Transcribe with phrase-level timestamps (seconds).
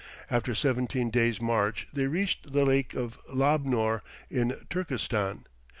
[0.31, 5.45] After seventeen days' march they reached the Lake of Lobnor in Turkestan.